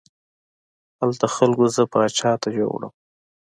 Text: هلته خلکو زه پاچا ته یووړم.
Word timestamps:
هلته 0.99 1.25
خلکو 1.35 1.63
زه 1.75 1.83
پاچا 1.93 2.31
ته 2.41 2.47
یووړم. 2.57 2.93